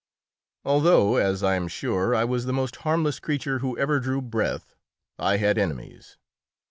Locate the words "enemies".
5.59-6.17